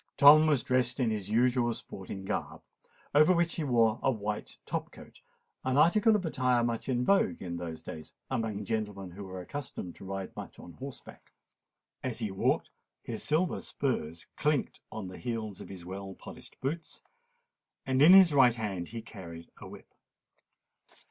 [0.17, 2.63] Tom was dressed in his usual sporting garb,
[3.13, 7.57] over which he wore a white top coat—an article of attire much in vogue in
[7.57, 11.31] those days amongst gentlemen who were accustomed to ride much on horseback.
[12.01, 12.71] As he walked,
[13.03, 16.99] his silver spurs clinked on the heels of his well polished boots;
[17.85, 19.93] and in his right hand he carried a whip.